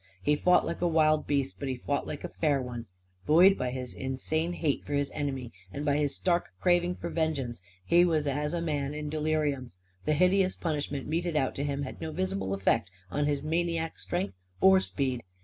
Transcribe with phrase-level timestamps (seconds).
[0.23, 2.87] He fought like a wild beast, but he fought like a fair one.
[3.27, 7.07] Buoyed up by his insane hate for his enemy and by his stark craving for
[7.11, 9.69] vengeance, he was as a man in delirium.
[10.05, 14.33] The hideous punishment meted out to him had no visible effect on his maniac strength
[14.59, 15.21] or speed.